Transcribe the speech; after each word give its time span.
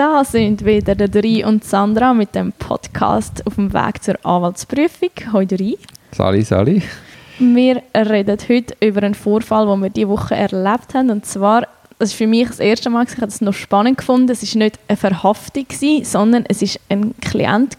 Da 0.00 0.24
sind 0.24 0.64
wieder 0.64 0.94
der 0.94 1.08
Dori 1.08 1.44
und 1.44 1.62
Sandra 1.62 2.14
mit 2.14 2.34
dem 2.34 2.52
Podcast 2.52 3.46
auf 3.46 3.56
dem 3.56 3.70
Weg 3.74 4.02
zur 4.02 4.14
Anwaltsprüfung. 4.24 5.10
Hoi 5.30 5.44
Dori. 5.44 5.76
Sali, 6.12 6.40
Sali. 6.40 6.82
Wir 7.38 7.82
reden 7.94 8.38
heute 8.48 8.74
über 8.80 9.02
einen 9.02 9.12
Vorfall, 9.12 9.66
den 9.66 9.82
wir 9.82 9.90
diese 9.90 10.08
Woche 10.08 10.36
erlebt 10.36 10.94
haben. 10.94 11.10
Und 11.10 11.26
zwar, 11.26 11.68
das 11.98 12.12
ist 12.12 12.14
für 12.14 12.26
mich 12.26 12.48
das 12.48 12.60
erste 12.60 12.88
Mal, 12.88 13.04
ich 13.06 13.16
habe 13.18 13.26
es 13.26 13.42
noch 13.42 13.52
spannend 13.52 13.98
gefunden, 13.98 14.30
es 14.30 14.54
war 14.54 14.62
nicht 14.62 14.78
eine 14.88 14.96
Verhaftung, 14.96 15.66
sondern 16.02 16.46
es 16.48 16.62
war 16.62 16.68
ein 16.88 17.14
Klient 17.20 17.76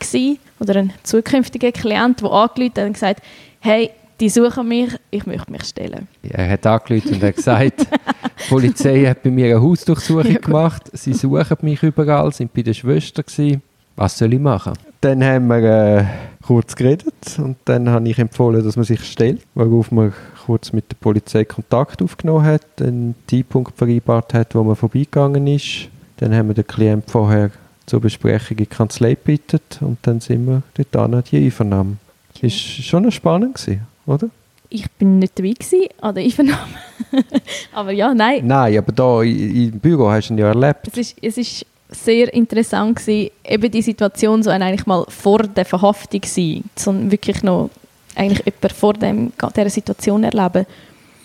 oder 0.60 0.76
ein 0.76 0.94
zukünftiger 1.02 1.72
Klient, 1.72 2.22
der 2.22 2.30
angerufen 2.30 2.72
hat 2.78 2.86
und 2.86 2.94
gesagt 2.94 3.18
hat, 3.18 3.24
hey, 3.62 3.90
die 4.22 4.30
suchen 4.30 4.68
mich, 4.68 4.96
ich 5.10 5.26
möchte 5.26 5.52
mich 5.52 5.64
stellen. 5.64 6.08
Er 6.22 6.52
hat 6.52 6.66
angerufen 6.68 7.16
und 7.16 7.24
hat 7.24 7.36
gesagt, 7.36 7.82
die 7.82 8.50
Polizei 8.50 9.06
hat 9.06 9.24
bei 9.24 9.32
mir 9.32 9.48
eine 9.48 9.62
Hausdurchsuchung 9.62 10.32
ja, 10.32 10.40
gemacht, 10.40 10.84
sie 10.94 11.14
suchen 11.14 11.58
mich 11.62 11.82
überall, 11.82 12.32
sind 12.32 12.54
bei 12.54 12.62
der 12.62 12.76
Schwester 12.76 13.24
gewesen. 13.24 13.64
Was 13.96 14.18
soll 14.18 14.34
ich 14.34 14.40
machen? 14.40 14.74
Dann 15.02 15.24
haben 15.24 15.48
wir 15.48 15.64
äh, 15.64 16.06
kurz 16.46 16.76
geredet 16.76 17.40
und 17.40 17.58
dann 17.66 17.90
habe 17.90 18.08
ich 18.08 18.20
empfohlen, 18.20 18.64
dass 18.64 18.76
man 18.76 18.86
sich 18.86 19.04
stellt, 19.04 19.42
worauf 19.56 19.92
man 19.92 20.14
kurz 20.46 20.72
mit 20.72 20.92
der 20.92 20.98
Polizei 20.98 21.44
Kontakt 21.44 22.02
aufgenommen 22.02 22.46
hat, 22.46 22.66
einen 22.80 23.16
Zeitpunkt 23.28 23.76
vereinbart 23.76 24.36
hat, 24.36 24.54
wo 24.54 24.64
man 24.64 24.76
vorbeigegangen 24.76 25.48
ist. 25.48 25.90
Dann 26.18 26.36
haben 26.36 26.50
wir 26.50 26.54
den 26.54 26.68
Klient 26.68 27.10
vorher 27.10 27.50
zur 27.88 28.02
Besprechung 28.02 28.52
in 28.52 28.58
die 28.58 28.66
Kanzlei 28.68 29.16
gebeten 29.16 29.60
und 29.80 29.98
dann 30.04 30.20
sind 30.20 30.46
wir 30.46 30.62
dort 30.76 30.96
an 30.96 31.24
die 31.32 31.46
Einvernahme. 31.46 31.98
Ist 32.42 32.58
schon 32.58 33.10
spannend 33.12 33.56
gewesen 33.56 33.88
oder? 34.06 34.30
Ich 34.70 34.90
bin 34.92 35.20
nicht 35.20 35.38
dabei 35.38 35.52
gewesen, 35.52 35.88
an 36.00 36.16
der 36.16 36.24
Einvernahme. 36.24 36.74
aber 37.74 37.92
ja, 37.92 38.14
nein. 38.14 38.42
Nein, 38.46 38.78
aber 38.78 38.92
da 38.92 39.22
im 39.22 39.80
Büro 39.80 40.10
hast 40.10 40.30
du 40.30 40.34
ihn 40.34 40.38
ja 40.38 40.48
erlebt. 40.48 40.88
Es 40.88 40.98
ist, 40.98 41.18
es 41.22 41.38
ist 41.38 41.66
sehr 41.90 42.34
interessant 42.34 42.98
gewesen, 42.98 43.32
eben 43.44 43.70
die 43.70 43.82
Situation 43.82 44.42
so 44.44 44.50
eigentlich 44.50 44.86
mal 44.86 45.06
vor 45.10 45.40
der 45.40 45.66
Verhaftung 45.66 46.22
sein, 46.24 46.64
sondern 46.76 47.12
wirklich 47.12 47.44
noch 47.44 47.70
eigentlich 48.16 48.46
jemand 48.46 48.72
vor 48.72 48.94
dem, 48.94 49.34
dieser 49.56 49.70
Situation 49.70 50.24
erleben. 50.24 50.66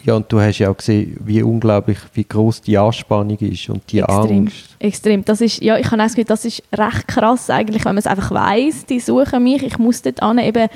Ja, 0.03 0.15
und 0.15 0.31
du 0.31 0.41
hast 0.41 0.59
ja 0.59 0.71
auch 0.71 0.77
gesehen, 0.77 1.17
wie 1.25 1.43
unglaublich, 1.43 1.99
wie 2.15 2.23
groß 2.23 2.63
die 2.63 2.79
Anspannung 2.79 3.39
ist 3.39 3.69
und 3.69 3.83
die 3.91 3.99
extrem, 3.99 4.39
Angst. 4.39 4.77
Extrem. 4.79 5.25
Das 5.25 5.41
ist, 5.41 5.61
ja, 5.61 5.79
ich 5.79 5.91
habe 5.91 6.01
auch 6.01 6.25
das 6.25 6.45
ist 6.45 6.63
recht 6.73 7.09
krass 7.09 7.51
eigentlich, 7.51 7.85
wenn 7.85 7.95
man 7.95 7.99
es 7.99 8.07
einfach 8.07 8.31
weiß, 8.31 8.87
die 8.87 9.01
suchen 9.01 9.43
mich, 9.43 9.65
ich 9.65 9.79
muss 9.79 10.03
dort 10.03 10.23
an, 10.23 10.39
eben 10.39 10.69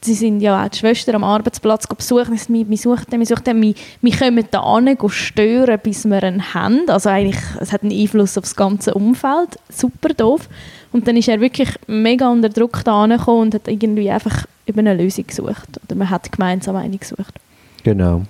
sie 0.00 0.14
sind 0.14 0.40
ja 0.40 0.64
auch 0.64 0.68
die 0.68 0.78
Schwester 0.78 1.14
am 1.14 1.24
Arbeitsplatz 1.24 1.86
besuchen, 1.86 2.38
wir, 2.48 2.68
wir 2.68 2.76
suchen 2.76 3.04
den, 3.10 3.20
wir 3.20 3.26
suchen 3.26 3.44
den, 3.44 3.62
wir, 3.62 3.74
wir 4.00 4.16
kommen 4.16 4.44
da 4.50 4.60
an, 4.60 4.96
stören, 5.08 5.78
bis 5.82 6.04
wir 6.04 6.22
ihn 6.22 6.54
haben. 6.54 6.88
Also 6.88 7.08
eigentlich, 7.08 7.40
es 7.60 7.72
hat 7.72 7.82
einen 7.82 7.92
Einfluss 7.98 8.38
auf 8.38 8.44
das 8.44 8.56
ganze 8.56 8.94
Umfeld, 8.94 9.58
super 9.70 10.10
doof. 10.10 10.48
Und 10.92 11.06
dann 11.06 11.16
ist 11.16 11.28
er 11.28 11.40
wirklich 11.40 11.70
mega 11.86 12.30
unter 12.30 12.48
Druck 12.48 12.82
da 12.84 13.04
angekommen 13.04 13.42
und 13.42 13.54
hat 13.54 13.68
irgendwie 13.68 14.10
einfach 14.10 14.46
über 14.66 14.80
eine 14.80 14.94
Lösung 14.94 15.26
gesucht. 15.26 15.80
Oder 15.84 15.96
man 15.96 16.10
hat 16.10 16.30
gemeinsam 16.32 16.76
eine 16.76 16.96
gesucht. 16.96 17.34
Genau. 17.82 18.22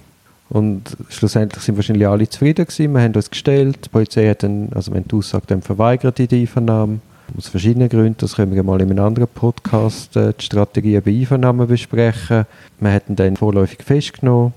Und 0.49 0.97
schlussendlich 1.11 1.63
sind 1.63 1.77
wahrscheinlich 1.77 2.09
alle 2.09 2.29
zufrieden 2.29 2.65
gewesen. 2.65 2.95
Wir 2.95 3.03
haben 3.03 3.15
uns 3.15 3.31
gestellt, 3.31 3.85
die 3.85 3.89
Polizei 3.91 4.29
hat 4.29 4.43
dann, 4.43 4.71
also 4.75 4.93
wenn 4.93 5.05
die 5.05 5.15
Aussage 5.15 5.45
dann 5.47 5.61
verweigert 5.63 6.19
in 6.19 6.29
der 6.29 6.39
Einvernahme, 6.39 7.01
aus 7.37 7.49
verschiedenen 7.49 7.89
Gründen. 7.89 8.17
Das 8.19 8.37
können 8.37 8.55
wir 8.55 8.63
mal 8.63 8.81
in 8.81 8.91
einem 8.91 9.05
anderen 9.05 9.29
Podcast 9.29 10.17
äh, 10.17 10.33
die 10.39 10.45
Strategie 10.45 11.01
bei 11.01 11.11
Einvernahmen 11.11 11.67
besprechen. 11.67 12.47
Wir 12.81 12.91
hätten 12.91 13.17
dann 13.17 13.37
vorläufig 13.37 13.83
festgenommen. 13.83 14.53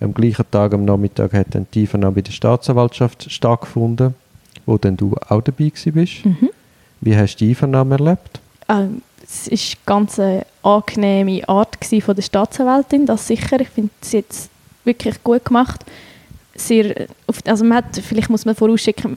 Am 0.00 0.14
gleichen 0.14 0.44
Tag, 0.50 0.74
am 0.74 0.84
Nachmittag, 0.84 1.32
hat 1.32 1.54
dann 1.54 1.66
die 1.74 1.80
Einvernahme 1.82 2.16
bei 2.16 2.20
der 2.22 2.32
Staatsanwaltschaft 2.32 3.30
stattgefunden, 3.30 4.14
wo 4.64 4.78
dann 4.78 4.96
du 4.96 5.16
auch 5.28 5.42
dabei 5.42 5.72
bist. 5.72 6.24
Mhm. 6.24 6.50
Wie 7.00 7.16
hast 7.16 7.36
du 7.36 7.44
die 7.44 7.50
Einvernahme 7.50 7.96
erlebt? 7.96 8.40
Ähm, 8.68 9.02
es 9.22 9.50
war 9.50 9.96
eine 9.96 10.04
ganz 10.04 10.20
angenehme 10.62 11.48
Art 11.48 11.76
von 11.84 12.14
der 12.14 12.22
Staatsanwältin, 12.22 13.06
das 13.06 13.26
sicher. 13.26 13.60
Ich 13.60 13.68
finde 13.68 13.90
es 14.00 14.12
jetzt 14.12 14.50
wirklich 14.84 15.22
gut 15.22 15.44
gemacht. 15.44 15.84
Sehr, 16.54 17.06
also 17.44 17.64
man 17.64 17.78
hat, 17.78 17.96
vielleicht 17.96 18.30
muss 18.30 18.44
man 18.44 18.54
vorausschicken, 18.54 19.16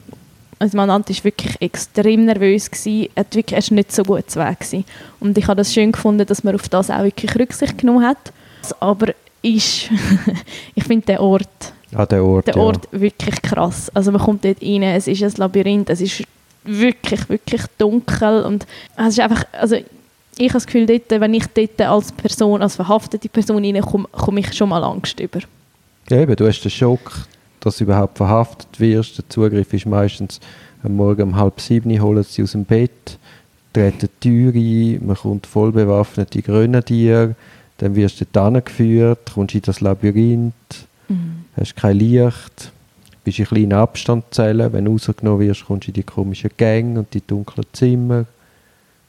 also 0.62 0.76
mein 0.76 0.86
Mandant 0.86 1.08
war 1.08 1.24
wirklich 1.24 1.60
extrem 1.60 2.26
nervös. 2.26 2.70
Gewesen. 2.70 3.08
Er 3.16 3.24
war 3.24 3.34
wirklich 3.34 3.70
nicht 3.72 3.90
so 3.90 4.04
gut 4.04 4.30
zu 4.30 4.38
Weg. 4.38 4.60
Gewesen. 4.60 4.84
Und 5.18 5.36
ich 5.36 5.48
habe 5.48 5.56
das 5.56 5.74
schön 5.74 5.90
gefunden, 5.90 6.24
dass 6.24 6.44
man 6.44 6.54
auf 6.54 6.68
das 6.68 6.88
auch 6.88 7.02
wirklich 7.02 7.34
Rücksicht 7.36 7.78
genommen 7.78 8.06
hat. 8.06 8.32
Aber 8.78 9.08
ist, 9.42 9.90
ich 10.76 10.84
finde 10.84 11.06
den 11.06 11.18
Ort, 11.18 11.72
ah, 11.92 12.06
der 12.06 12.24
Ort, 12.24 12.46
der 12.46 12.56
Ort 12.58 12.88
ja. 12.92 13.00
wirklich 13.00 13.42
krass. 13.42 13.90
Also 13.92 14.12
man 14.12 14.20
kommt 14.20 14.44
dort 14.44 14.62
rein, 14.62 14.84
es 14.84 15.08
ist 15.08 15.20
ein 15.24 15.32
Labyrinth, 15.36 15.90
es 15.90 16.00
ist 16.00 16.22
wirklich, 16.62 17.28
wirklich 17.28 17.62
dunkel 17.76 18.44
und 18.44 18.64
es 18.96 19.08
ist 19.08 19.20
einfach, 19.20 19.44
also 19.50 19.74
ich 19.74 20.48
habe 20.48 20.52
das 20.52 20.66
Gefühl, 20.66 20.86
dort, 20.86 21.10
wenn 21.10 21.34
ich 21.34 21.46
dort 21.46 21.80
als 21.80 22.12
Person, 22.12 22.62
als 22.62 22.76
verhaftete 22.76 23.28
Person 23.28 23.64
reinkomme, 23.64 24.06
komme 24.12 24.38
ich 24.38 24.52
schon 24.52 24.68
mal 24.68 24.84
Angst 24.84 25.18
über. 25.18 25.40
Ja, 26.08 26.18
eben, 26.18 26.36
du 26.36 26.46
hast 26.46 26.60
den 26.60 26.70
Schock, 26.70 27.26
dass 27.64 27.78
du 27.78 27.84
überhaupt 27.84 28.18
verhaftet 28.18 28.78
wirst. 28.78 29.18
Der 29.18 29.28
Zugriff 29.28 29.72
ist 29.72 29.86
meistens 29.86 30.40
am 30.82 30.96
Morgen 30.96 31.22
um 31.22 31.36
halb 31.36 31.60
sieben, 31.60 32.00
holen 32.00 32.22
sie 32.22 32.42
aus 32.42 32.52
dem 32.52 32.64
Bett, 32.64 33.18
treten 33.72 34.08
die 34.22 34.28
Tür 34.28 34.52
ein, 34.54 35.06
man 35.06 35.16
kommt 35.16 35.46
voll 35.46 35.72
bewaffnet 35.72 36.34
in 36.34 36.42
Grenadier, 36.42 37.34
dann 37.78 37.94
wirst 37.94 38.20
du 38.20 38.24
dann 38.30 38.62
geführt, 38.62 39.32
kommst 39.34 39.54
in 39.54 39.62
das 39.62 39.80
Labyrinth, 39.80 40.52
mhm. 41.08 41.44
hast 41.56 41.76
kein 41.76 41.98
Licht, 41.98 42.72
bist 43.24 43.38
in 43.38 43.46
kleinen 43.46 43.72
Abstandzellen, 43.72 44.72
wenn 44.72 44.84
du 44.84 44.92
rausgenommen 44.92 45.40
wirst, 45.40 45.64
kommst 45.64 45.86
du 45.86 45.90
in 45.90 45.94
die 45.94 46.02
komischen 46.02 46.50
Gänge 46.56 46.98
und 46.98 47.14
die 47.14 47.24
dunklen 47.24 47.66
Zimmer. 47.72 48.26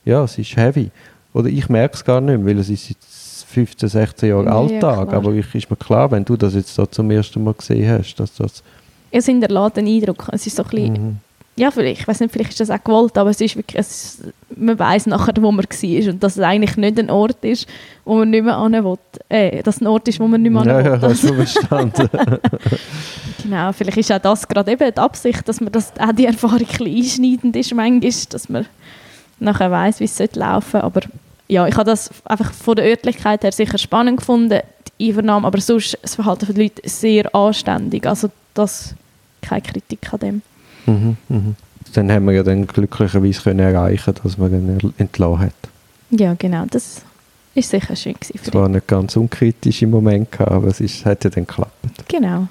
Ja, 0.06 0.24
es 0.24 0.38
ist 0.38 0.56
heavy. 0.56 0.92
Oder 1.34 1.50
ich 1.50 1.68
merke 1.70 1.96
es 1.96 2.06
gar 2.06 2.22
nicht 2.22 2.38
mehr, 2.38 2.46
weil 2.46 2.60
es 2.60 2.70
ist 2.70 2.90
jetzt 2.90 3.23
15, 3.54 3.90
16 3.90 4.30
Jahre 4.30 4.46
ja, 4.46 4.58
Alltag. 4.58 5.12
Ja, 5.12 5.18
aber 5.18 5.32
ich, 5.34 5.54
ist 5.54 5.70
mir 5.70 5.78
klar, 5.78 6.10
wenn 6.12 6.26
du 6.26 6.36
das 6.36 6.56
jetzt 6.56 6.78
da 6.78 6.90
zum 6.90 7.10
ersten 7.12 7.44
Mal 7.44 7.54
gesehen 7.54 7.90
hast, 7.90 8.16
dass 8.16 8.34
das... 8.36 8.64
Es 9.12 9.26
hinterlässt 9.28 9.78
einen 9.78 9.88
Eindruck. 9.88 10.28
Es 10.32 10.48
ist 10.48 10.56
so 10.56 10.64
ein 10.64 10.70
bisschen, 10.70 10.94
mhm. 10.94 11.18
Ja, 11.56 11.70
vielleicht. 11.70 12.02
Ich 12.02 12.08
weiß 12.08 12.20
nicht, 12.22 12.32
vielleicht 12.32 12.50
ist 12.50 12.62
das 12.62 12.72
auch 12.72 12.84
gewollt, 12.84 13.16
aber 13.16 13.30
es 13.30 13.40
ist 13.40 13.56
wirklich... 13.56 13.80
Es, 13.80 14.24
man 14.56 14.78
weiß 14.78 15.06
nachher, 15.06 15.34
wo 15.40 15.52
man 15.52 15.64
war 15.64 16.10
und 16.10 16.24
dass 16.24 16.36
es 16.36 16.44
eigentlich 16.44 16.78
nicht 16.78 16.98
ein 16.98 17.12
Ort 17.12 17.46
ist, 17.46 17.68
wo 18.06 18.16
man 18.16 18.32
nicht 18.32 18.44
mehr 18.44 18.60
hin 18.60 18.84
will. 18.84 18.98
Äh, 19.30 19.62
dass 19.62 19.76
es 19.76 19.82
ein 19.82 19.88
Ort 19.88 20.08
ist, 20.08 20.20
wo 20.20 20.28
man 20.28 20.42
nicht 20.42 20.52
mehr 20.52 20.64
hin 20.64 20.76
will. 20.76 20.86
Ja, 20.86 20.96
ja, 20.96 21.02
hast 21.02 21.24
du 21.24 21.34
verstanden. 21.36 22.10
genau, 23.44 23.72
vielleicht 23.72 23.98
ist 23.98 24.12
auch 24.12 24.20
das 24.20 24.48
gerade 24.48 24.72
eben 24.72 24.92
die 24.92 25.00
Absicht, 25.00 25.48
dass 25.48 25.62
man 25.62 25.72
das, 25.72 25.94
auch 26.00 26.12
die 26.12 26.26
Erfahrung 26.26 26.60
ein 26.60 26.66
bisschen 26.66 26.96
einschneidend 26.96 27.56
ist 27.56 27.74
manchmal, 27.76 28.12
dass 28.30 28.50
man 28.50 28.66
nachher 29.40 29.70
weiß, 29.70 30.00
wie 30.00 30.06
es 30.06 30.18
laufen 30.34 30.72
sollte, 30.72 30.84
aber 30.84 31.02
ja, 31.54 31.68
ich 31.68 31.76
habe 31.76 31.86
das 31.86 32.10
einfach 32.26 32.52
von 32.52 32.76
der 32.76 32.86
Örtlichkeit 32.86 33.44
her 33.44 33.52
sicher 33.52 33.78
spannend 33.78 34.18
gefunden, 34.18 34.60
die 35.00 35.10
Einvernahme, 35.10 35.46
aber 35.46 35.62
sonst 35.62 35.98
das 36.02 36.16
Verhalten 36.16 36.48
der 36.48 36.64
Leute 36.64 36.82
sehr 36.90 37.34
anständig. 37.34 38.08
Also 38.08 38.30
das, 38.56 38.96
keine 39.42 39.62
Kritik 39.62 40.12
an 40.12 40.20
dem. 40.20 40.42
Mhm, 40.88 41.18
mhm. 41.30 41.56
Dann 41.94 42.12
haben 42.12 42.26
wir 42.26 42.34
ja 42.34 42.44
dann 42.44 42.66
glücklicherweise 42.66 43.42
können 43.42 43.60
erreichen, 43.60 44.16
dass 44.24 44.38
man 44.38 44.52
ihn 44.52 44.94
entlassen 44.98 45.40
hat. 45.40 45.54
Ja, 46.10 46.34
genau, 46.34 46.66
das 46.70 47.02
ist 47.54 47.70
sicher 47.70 47.96
schön 47.96 48.14
gewesen. 48.14 48.40
Es 48.44 48.54
war 48.54 48.68
nicht 48.68 48.88
ganz 48.88 49.16
unkritisch 49.16 49.84
im 49.84 49.92
Moment, 49.92 50.42
aber 50.42 50.68
es 50.68 50.82
ist, 50.82 51.06
hat 51.06 51.24
ja 51.24 51.30
dann 51.30 51.46
geklappt. 51.46 51.72
Genau. 52.08 52.48